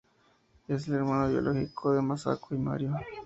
Él 0.67 0.77
es 0.77 0.87
hermano 0.89 1.29
biológico 1.29 1.91
de 1.93 2.01
Masako 2.01 2.55
y 2.55 2.57
Mario. 2.57 2.95